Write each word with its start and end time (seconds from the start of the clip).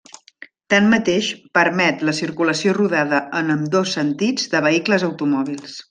Tanmateix 0.73 1.27
permet 1.57 2.01
la 2.09 2.15
circulació 2.21 2.73
rodada 2.79 3.21
en 3.43 3.57
ambdós 3.59 3.97
sentits 3.99 4.53
de 4.57 4.65
vehicles 4.71 5.07
automòbils. 5.11 5.79